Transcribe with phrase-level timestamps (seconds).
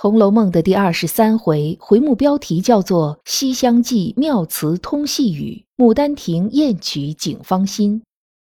[0.00, 8.00] 红楼梦》的第二十三回回目标题叫做《西厢记妙词通细语，牡丹亭艳曲警芳心》，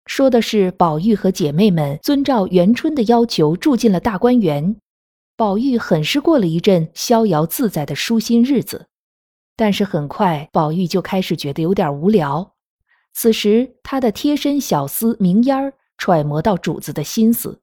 [0.08, 4.76] 说的是宝玉和姐妹们遵照元春的要求住进了大观园。
[5.38, 8.88] 宝玉很是过了一阵逍遥自在的舒心日子，
[9.56, 12.56] 但是很快宝玉就开始觉得有点无聊。
[13.14, 17.62] 此时他的贴身小厮明烟儿揣摩到主子的心思。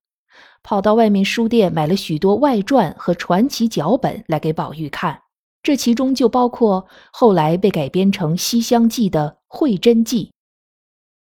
[0.65, 5.21] 跑到外面书店买了许多外传和传奇脚本来给宝玉看，
[5.63, 10.25] 这其中就包括后来被改编成《西厢记》的《慧真记》。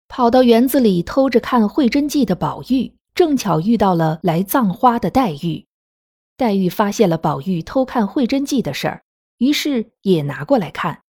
[0.09, 5.65] 跑到园子里偷着看《慧真记》的宝玉，正巧遇到了来葬花的黛玉。
[6.35, 9.03] 黛玉发现了宝玉偷看《慧真记》的事儿，
[9.37, 11.03] 于是也拿过来看。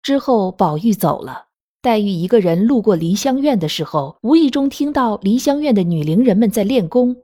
[0.00, 1.48] 之后宝玉走了，
[1.82, 7.16] 黛玉一个人路过梨香院的时候，无意中听到梨香院的女伶人们在练功。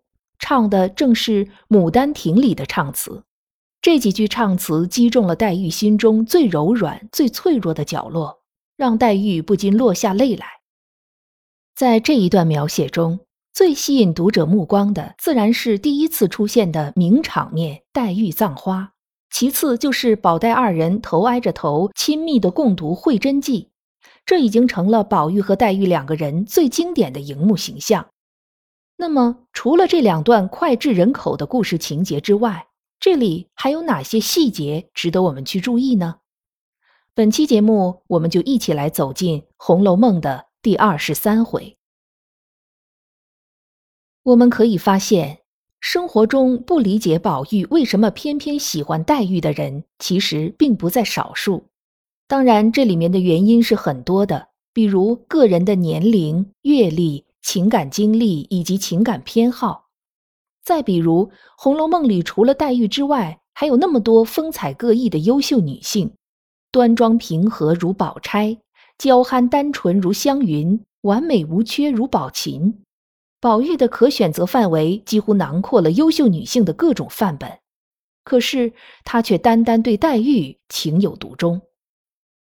[0.43, 3.23] 唱的正是《牡丹亭》里的唱词，
[3.81, 8.41] 这几句唱词击中了黛玉心中最柔软、最脆弱的角落，
[8.77, 10.47] 让黛玉不禁落下泪来。
[11.77, 13.21] 在这一段描写中，
[13.55, 18.95] 最吸引读者目光的自然是第一次出现的名场面——黛玉葬花，
[19.31, 23.63] 其次就是宝黛二人头挨着头亲密的共读《会真记》，
[24.27, 28.09] 这已经成了宝玉和黛玉两个人最经典的荧幕形象。
[29.03, 32.69] 那么，除了这两段脍炙人口的故事情节之外，
[33.01, 36.21] 这里还有哪些细节值得我们去注意呢？
[37.13, 41.77] 本期节目，我们就一起来走进《红楼梦》的第二十三回。
[44.23, 45.41] 我们可以发现，
[45.81, 51.71] 生活中不理解宝玉为什么偏偏喜欢黛玉的人，其实并不在少数。
[52.29, 57.27] 当然，这里面的原因是很多的，比如个人的年龄、阅历。
[57.43, 59.89] 情感经历以及情感偏好，
[60.65, 61.27] 再比如
[61.57, 66.15] 《红楼梦》里除了黛玉之外，还有那么多风采各异的优秀女性，
[66.71, 68.59] 端庄平和如宝钗，
[68.97, 72.83] 娇憨单纯如湘云，完美无缺如宝琴。
[73.41, 77.59] 宝玉的可选择范围几乎囊括了优秀女性的各种范本，
[78.23, 78.73] 可是
[79.05, 81.61] 他却单单对黛玉情有独钟。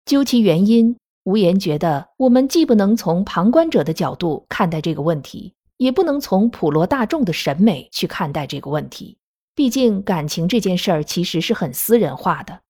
[0.06, 0.96] 究其原因。
[1.26, 9.19] 无言觉得，我们既不能从旁观者的角度看待这个问题，也不能从普罗大众的审美去看待这个问题。
[9.53, 12.60] 毕竟，感情这件事儿其实是很私人化的。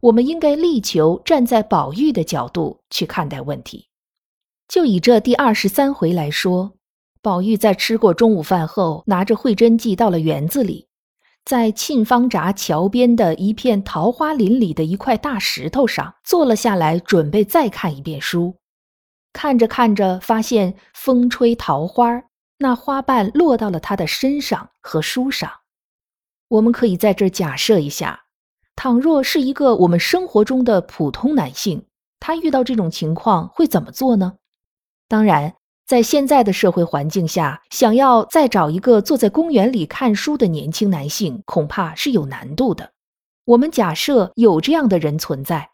[0.00, 3.88] 我们应该力求站在宝玉的角度去看待问题。
[4.68, 6.74] 就以这第二十三回来说，
[7.20, 10.85] 宝玉在吃过中午饭后，拿着慧真记到了园子里。
[11.46, 18.56] 在沁芳闸桥边的一片桃花林里的一块大石头上坐了下来，准备再看一遍书。
[19.32, 22.24] 看着看着，发现风吹桃花，
[22.58, 25.48] 那花瓣落到了他的身上和书上。
[26.48, 28.24] 我们可以在这假设一下：
[28.74, 31.86] 倘若是一个我们生活中的普通男性，
[32.18, 34.38] 他遇到这种情况会怎么做呢？
[35.06, 35.54] 当然。
[35.86, 42.90] 在现在的社会环境下，想要再找一个坐在公园里看书的年轻男性，恐怕是有难度的。
[43.44, 45.70] 我们假设有这样的人存在，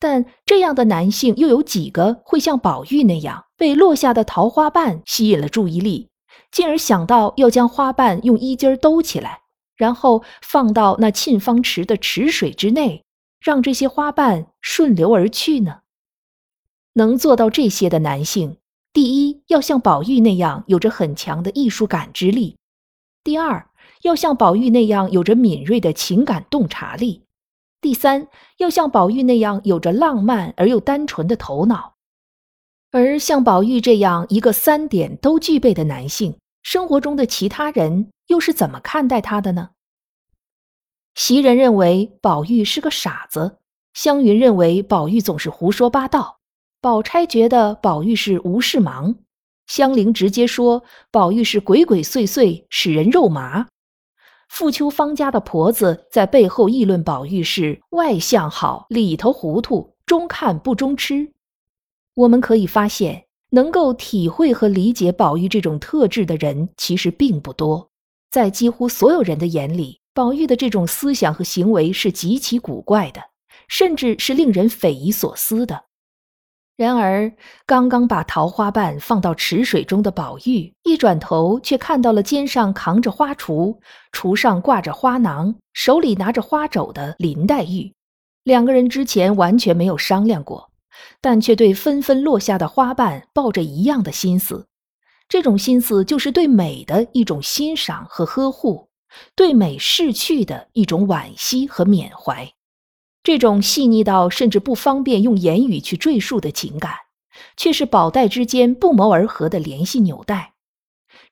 [0.00, 6.10] 但这样的男性又有几个会像宝玉那样被落下的桃花瓣吸引了注意力，
[6.50, 9.42] 进而想到要将花瓣用衣襟兜起来，
[9.76, 13.04] 然后放到那沁芳池的池水之内，
[13.40, 15.82] 让这些花瓣顺流而去呢？
[16.94, 18.56] 能做到这些的男性。
[18.96, 22.56] 第一，要像宝玉那样有着很强的艺术感知力；
[23.22, 23.68] 第二，
[24.00, 27.20] 要像宝玉那样有着敏锐的情感洞察力；
[27.82, 28.26] 第三，
[28.56, 31.96] 要像宝玉那样有着浪漫而又单纯的头脑。
[32.90, 39.72] 而像宝玉这样一个三点都具备的男性，生活中的其他人又是怎么看待他的呢？
[41.14, 43.58] 袭人认为宝玉是个傻子，
[43.92, 46.35] 湘云认为宝玉总是胡说八道。
[46.86, 49.16] 宝钗觉得宝玉是无事忙，
[49.66, 53.66] 香菱直接说宝玉是鬼鬼祟祟，使人肉麻。
[54.48, 61.32] 傅秋芳家的婆子在背后议论宝玉是外向好，里头糊涂，中看不中吃。
[62.14, 67.90] 我们可以发现，能够体会和理解宝玉这种特质的人其实并不多。
[68.30, 73.20] 在几乎所有人的眼里，宝玉的这种思想和行为是极其古怪的，
[73.66, 75.85] 甚至是令人匪夷所思的。
[76.76, 77.32] 然而，
[77.64, 83.78] 刚刚把桃花瓣放到池水中的宝玉，一转头却看到了肩上扛着花锄、
[84.12, 87.90] 锄上挂着花囊、手里拿着花帚的林黛玉。
[88.44, 90.70] 两个人之前完全没有商量过，
[91.22, 94.66] 但却对纷纷落下的花瓣抱着一样的心思。
[95.28, 98.88] 这种心思就是对美的一种欣赏和呵护。
[99.34, 102.52] 对美逝去的一种惋惜和缅怀，
[103.26, 106.92] 这种细腻到甚至不方便用言语去赘述的情感，
[107.56, 110.52] 却是宝黛之间不谋而合的联系纽带。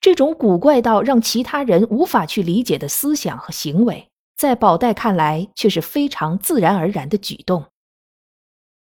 [0.01, 7.67] 这种古怪到让其他人无法去理解的思想和行为，在宝黛看来却是非常自然而然的举动。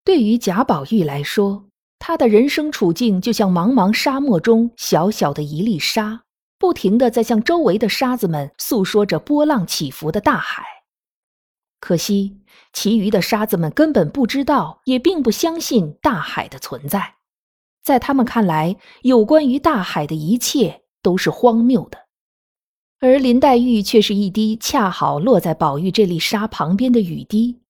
[0.03, 1.63] 对于贾宝玉来说，
[1.99, 6.23] 他的人生处境就像茫茫沙漠中小小的一粒沙。
[6.59, 10.65] 不停地在向周围的沙子们诉说着波浪起伏的大海，
[11.79, 12.37] 可惜
[12.73, 17.15] 其余的沙子们根本不知道，也并不相信大海的存在。
[17.83, 22.07] 在他们看来，有关于大海的一切都是荒谬的。
[22.99, 27.61] 而林黛玉却是一滴恰好落在宝玉这粒沙旁边的雨滴，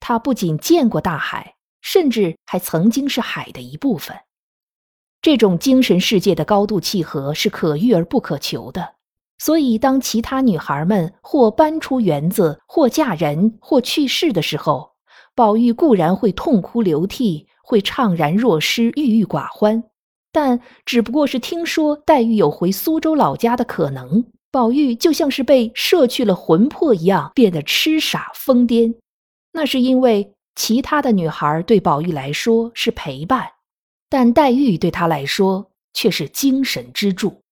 [0.00, 4.16] 她不仅见过大海，甚至还曾经是海的一部分。
[5.22, 8.93] 这种精神世界的高度契合是可遇而不可求的，
[9.38, 14.92] 所以当其他女孩们或搬出园子，或嫁人，或去世的时候，
[15.34, 19.82] 宝玉固然会痛哭流涕，会怅然若失，郁郁寡欢，
[20.32, 28.94] 但只不过是听说黛玉有回苏州老家的可能，宝玉就像是被摄去了魂魄一样，变得痴傻疯癫。
[29.52, 33.48] 那是因为其他的女孩对宝玉来说是陪伴。
[34.08, 37.42] 但黛玉对他来说却是精神支柱。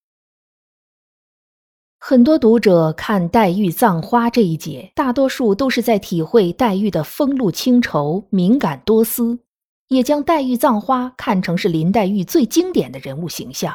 [2.05, 9.39] 很多读者看黛玉葬花这一节，大多数都是在体会黛玉的风露清愁、敏感多思，
[9.87, 13.73] 也将黛玉葬花看成是林黛玉最经典的人物形象。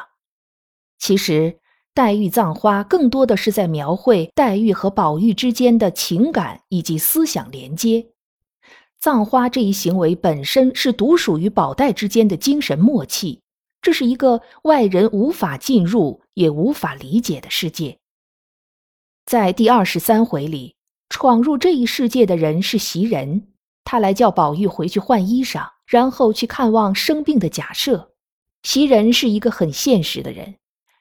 [0.99, 1.57] 其实，
[1.95, 8.05] 黛玉葬花更多的是在描绘黛玉和宝玉之间的情感以及思想连接。
[8.99, 13.41] 葬花这一行为本身是独属于宝黛之间的精神默契，
[13.81, 17.98] 这是一个外人无法进入也无法理解的世界。
[19.29, 20.73] 在第二十三回里，
[21.07, 23.49] 闯入这一世界的人是袭人，
[23.83, 28.07] 他来叫宝玉回去换衣裳，然后去看望生病的贾赦。
[28.63, 30.55] 袭人是一个很现实的人，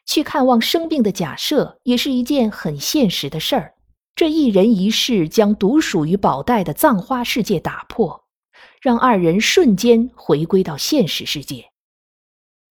[0.04, 3.72] 去看望生病的贾赦也是一件很现实的事儿。
[4.14, 8.24] 这一人一事将独属于宝黛的葬花世界打破，
[8.82, 11.70] 让二人瞬间回归到现实世界。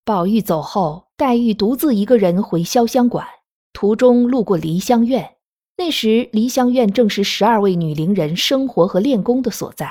[0.04, 3.26] 宝玉走后，黛玉独自一个人回潇湘馆，
[3.72, 5.34] 途中路过梨香院。
[5.78, 9.90] 那时梨香院正是十二位女伶人生活和练功的所在，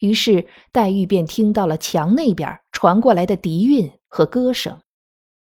[0.00, 4.80] 于是黛玉便听到了墙那边传过来的笛韵和歌声。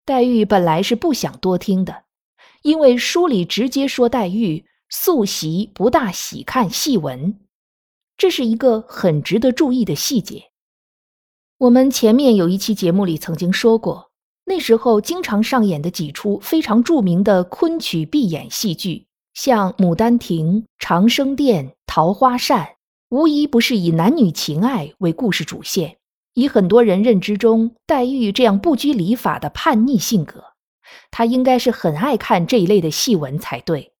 [0.05, 2.03] 黛玉本来是不想多听的，
[2.61, 4.65] 因为书里直接说黛玉。
[4.89, 7.41] 素习不大喜看戏文，
[8.15, 10.45] 这是一个很值得注意的细节。
[11.57, 14.11] 我们前面有一期节目里曾经说过，
[14.45, 19.06] 那时候经常上演的几出非常著名的昆曲闭眼戏剧，
[19.37, 22.65] 像《牡丹亭》《长生殿》《桃花扇》，
[23.09, 25.97] 无疑不是以男女情爱为故事主线。
[26.33, 30.43] 以很多人认知中，黛玉这样不拘礼法的叛逆性格，
[31.11, 33.93] 她应该是很爱看这一类的戏文才对。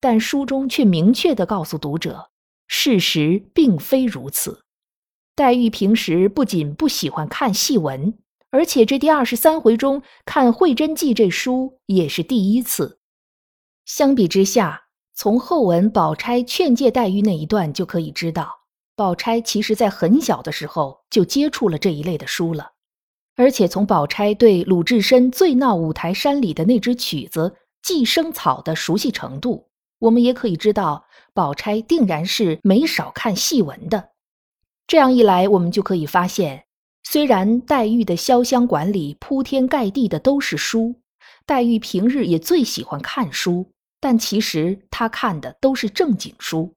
[0.00, 2.30] 但书中却明确地告诉读者，
[2.66, 4.62] 事实并非如此。
[5.36, 8.14] 黛玉平时不仅不喜欢看戏文，
[8.50, 12.97] 而且这第二十三回中看《会真记》这书也是第一次。
[13.88, 14.82] 相比之下，
[15.14, 18.54] 从后文宝钗劝诫黛玉那一段就可以知道，
[18.94, 22.72] 宝钗其实在很小的时候就接触了这一类的书了。
[23.34, 27.48] 而且从宝钗对鲁智深醉闹五台山里的那支曲子
[27.80, 29.70] 《寄生草》的熟悉程度。
[30.00, 34.10] 我们也可以知道，宝钗定然是没少看戏文的。
[34.86, 36.66] 这样一来，我们就可以发现，
[37.04, 41.00] 虽然黛玉的潇湘馆里铺天盖地的都是书，
[41.46, 46.74] 黛玉平日也最喜欢看书，但其实他看的都是正经书。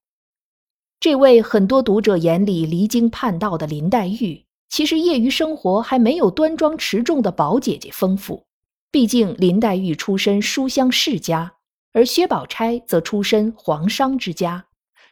[0.99, 8.45] 这位很多读者眼里离经叛道的林黛玉，其实业余生活还没有端庄持重的宝姐姐丰富。
[8.91, 11.53] 毕竟林黛玉出身书香世家。
[11.93, 14.67] 而薛宝钗则出身皇商之家，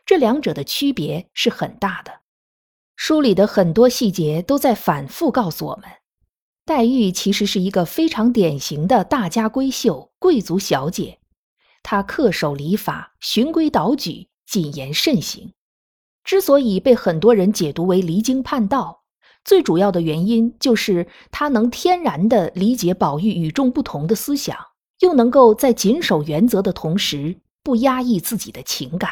[0.06, 2.22] 这两者的区别是很大的。
[2.96, 5.90] 书里的很多细节都在反复告诉我们，
[6.66, 11.19] 黛玉其实是一个非常典型的大家闺秀、贵族小姐。
[11.84, 15.54] 他恪守礼法，循规蹈矩，谨言慎行。
[16.24, 19.04] 之所以被很多人解读为离经叛道，
[19.44, 24.56] 最主要的原因就是他能天然地理解宝玉与众不同的思想，
[25.00, 29.12] 又能够在谨守原则的同时不压抑自己的情感。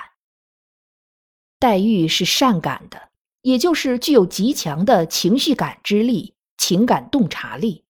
[1.59, 3.09] 黛玉是善感的，
[3.41, 7.85] 也就是具有极强的情绪感知力、情感洞察力。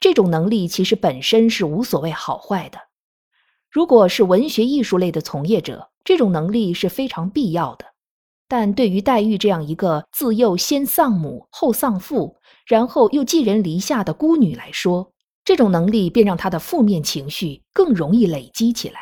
[0.00, 2.89] 这种能力其实本身是无所谓好坏的。
[3.70, 7.86] 如果是文学艺术类的从业者，这种能力是非常必要的。
[8.48, 12.36] 但对于黛玉这样一个自幼先丧母后丧父，
[12.66, 15.12] 然后又寄人篱下的孤女来说，
[15.44, 19.00] 这种能力便让她的负面情绪更容易累积起来。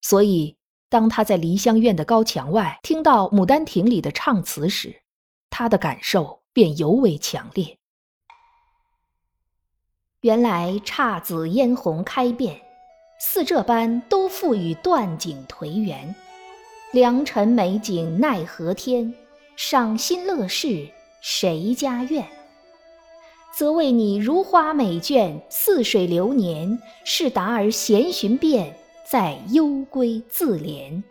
[0.00, 0.56] 所以，
[0.88, 5.02] 当她在梨香院的高墙外听到《牡丹亭》里的唱词时，
[5.50, 7.78] 她的感受便尤为强烈。
[10.22, 12.60] 原来姹紫嫣红开遍，
[13.18, 16.14] 似这般都付与断井颓垣。
[16.92, 19.12] 良辰美景奈何天，
[19.56, 20.88] 赏心乐事
[21.20, 22.24] 谁家院？
[23.56, 28.76] 则为你如花美眷，似水流年，是达而闲寻遍，
[29.08, 31.02] 在幽闺自怜。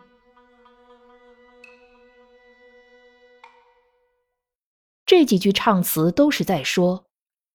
[5.06, 7.04] 这几句唱词都是在说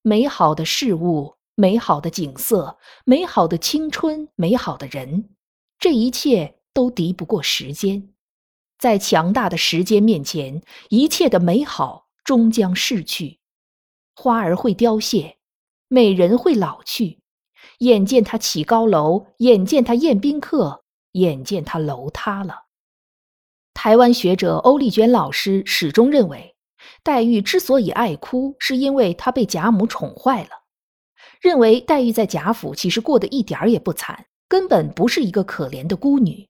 [0.04, 1.39] 美好的事物。
[1.60, 5.32] 美好的景色，美好的青春，美好的人，
[5.78, 8.14] 这一切都敌不过时间。
[8.78, 13.42] 在强大的时间面前，一切的美好终将逝去。
[14.16, 15.36] 花儿会凋谢，
[15.90, 17.20] 美人会老去。
[17.80, 22.68] 眼见他起高楼，眼见他宴宾客，眼见他楼塌了。
[23.74, 26.56] 台湾学者欧丽娟老师始终认为，
[27.04, 30.52] 黛玉之所以爱哭，是因为她被贾母宠坏了。
[31.42, 36.48] 认为黛玉在贾府其实过得一点儿也不惨，根本不是一个可怜的孤女。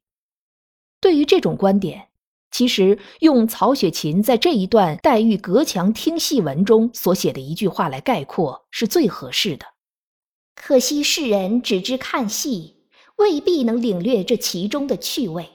[1.02, 2.10] 对于这种观点，
[2.52, 9.66] 其实用曹雪芹在这一段黛玉隔墙听戏文中所写的一句话来概括是最合适的。
[10.56, 12.76] 可惜世人只知看戏，
[13.16, 15.50] 未必能领略这其中的趣味。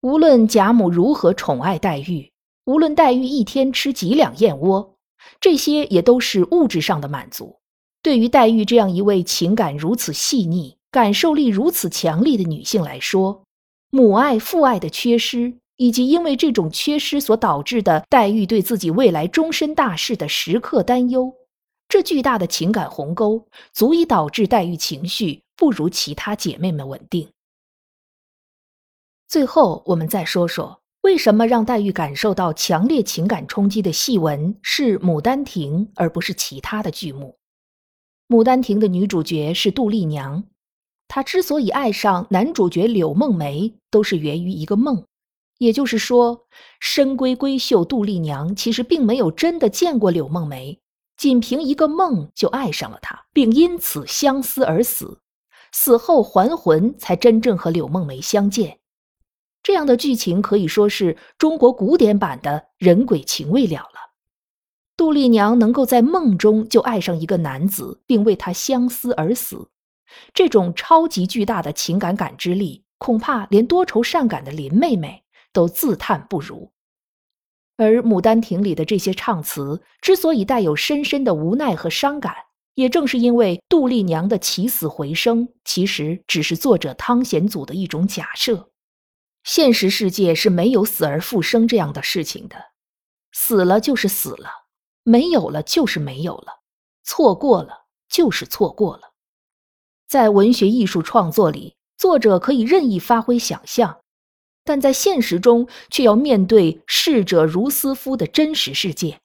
[0.00, 2.32] 无论贾母如何宠爱黛玉，
[2.64, 4.95] 无论黛玉一天吃几两燕窝。
[5.40, 7.58] 这些也都是物质上的满足。
[8.02, 13.44] 对于黛玉这样一位情感如此细腻、感受力如此强烈的女性来说，
[13.90, 21.34] 母爱、父爱的缺失，以及因为这种缺失所导致的黛玉对自己未来终身大事的时刻担忧，
[21.88, 27.28] 这巨大的情感鸿沟，足以导致黛玉情绪不如其他姐妹们稳定。
[29.26, 30.80] 最后，我们再说说。
[31.06, 37.38] 为什么让黛玉感受到强烈情感冲击的戏文是《牡丹亭》，而不是其他的剧目？
[38.36, 40.42] 《牡丹亭》的女主角是杜丽娘，
[41.06, 45.04] 她之所以爱上男主角柳梦梅，都是源于一个梦。
[45.58, 46.48] 也就是说，
[46.80, 50.80] 深闺闺秀杜丽娘其实并没有真的见过柳梦梅，
[51.16, 55.20] 仅凭一个梦就爱上了她，并因此相思而死，
[55.70, 58.80] 死后还魂才真正和柳梦梅相见。
[59.66, 64.14] 这样的剧情可以说是中国古典版的人鬼情未了了。
[64.96, 69.68] 杜丽娘能够在梦中就爱上一个男子，并为他相思而死，
[70.32, 76.70] 这种超级巨大的情感感知力，恐怕连多愁善感的林妹妹都自叹不如。
[77.76, 82.32] 而《牡丹亭》里的这些唱词之所以带有深深的无奈和伤感，
[82.76, 88.70] 也正是因为杜丽娘的起死回生，其实只是作者汤显祖的一种假设。
[89.46, 92.56] 现实世界是没有死而复生这样的事情的，
[93.30, 94.50] 死了就是死了，
[95.04, 96.62] 没有了就是没有了，
[97.04, 99.12] 错过了就是错过了。
[100.08, 104.00] 在文学艺术创作里，作者可以任意发挥想象，
[104.64, 109.20] 但在现实中却要面对逝者如斯夫的真实世界。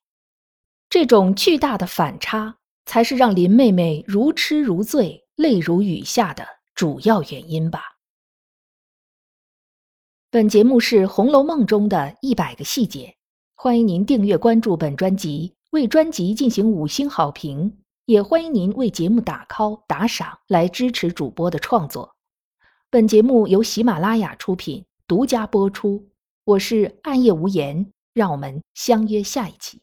[0.88, 7.90] 这种巨大的反差，才是让林妹妹如痴如醉、泪如雨下的主要原因吧。
[10.34, 13.18] 本节目是《红楼梦》中的一百个细节，
[13.54, 22.16] 欢迎您订阅关注本专辑，为专辑进行五星好评，也欢迎您为节目打 call 打赏来支持主播的创作。
[22.90, 26.08] 本节目由喜马拉雅出品，独家播出。
[26.46, 29.82] 我是暗夜无言，让我们相约下一期。